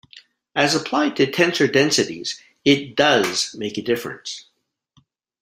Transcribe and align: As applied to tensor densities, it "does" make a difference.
As 0.55 0.73
applied 0.73 1.15
to 1.17 1.29
tensor 1.29 1.67
densities, 1.71 2.41
it 2.65 2.95
"does" 2.95 3.53
make 3.53 3.77
a 3.77 3.83
difference. 3.83 4.45